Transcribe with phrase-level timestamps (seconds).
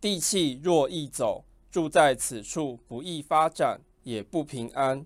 [0.00, 5.04] 地气若易走住在此处不易发展也不平安。